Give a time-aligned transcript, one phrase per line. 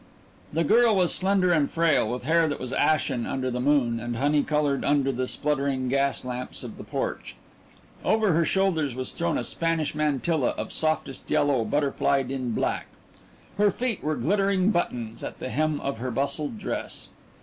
[0.51, 4.15] The girl was slender and frail, with hair that was ashen under the moon and
[4.15, 7.35] honey coloured under the sputtering gas lamps of the porch.
[8.03, 12.87] Over her shoulders was thrown a Spanish mantilla of softest yellow, butterflied in black;
[13.59, 17.09] her feet were glittering buttons at the hem of her bustled dress.